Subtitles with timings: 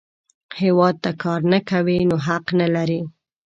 [0.61, 3.01] هیواد ته کار نه کوې، نو حق نه لرې